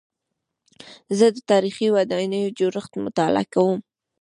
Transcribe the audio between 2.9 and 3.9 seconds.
مطالعه کوم.